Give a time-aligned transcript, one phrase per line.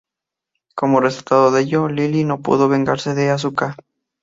[0.73, 3.75] Como resultado de ello, Lili no pudo vengarse de Asuka.